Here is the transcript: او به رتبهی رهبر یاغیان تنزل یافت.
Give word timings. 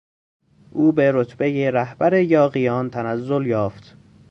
او 0.71 0.91
به 0.91 1.11
رتبهی 1.11 1.71
رهبر 1.71 2.21
یاغیان 2.21 2.89
تنزل 2.89 3.45
یافت. 3.45 3.97